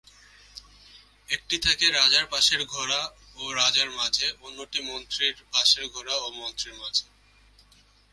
[1.29, 3.01] একটি থাকে রাজার পাশের ঘোড়া
[3.35, 7.05] ও রাজার মাঝে, অন্যটি মন্ত্রীর পাশের ঘোড়া ও মন্ত্রীর মাঝে।